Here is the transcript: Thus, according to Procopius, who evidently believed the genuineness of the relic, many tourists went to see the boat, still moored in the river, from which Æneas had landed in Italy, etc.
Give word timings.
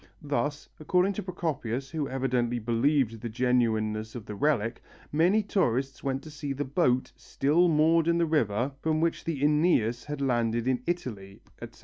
Thus, 0.23 0.67
according 0.79 1.13
to 1.13 1.21
Procopius, 1.21 1.91
who 1.91 2.09
evidently 2.09 2.57
believed 2.57 3.21
the 3.21 3.29
genuineness 3.29 4.15
of 4.15 4.25
the 4.25 4.33
relic, 4.33 4.81
many 5.11 5.43
tourists 5.43 6.03
went 6.03 6.23
to 6.23 6.31
see 6.31 6.53
the 6.53 6.65
boat, 6.65 7.11
still 7.15 7.67
moored 7.69 8.07
in 8.07 8.17
the 8.17 8.25
river, 8.25 8.71
from 8.81 8.99
which 8.99 9.23
Æneas 9.25 10.05
had 10.05 10.19
landed 10.19 10.67
in 10.67 10.81
Italy, 10.87 11.43
etc. 11.61 11.79